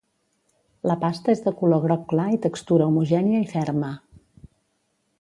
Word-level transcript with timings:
La 0.91 0.95
pasta 1.03 1.31
és 1.33 1.43
de 1.43 1.53
color 1.59 1.83
groc 1.85 2.09
clar 2.15 2.27
i 2.39 2.41
textura 2.49 2.91
homogènia 2.93 3.45
i 3.45 3.49
ferma. 3.57 3.95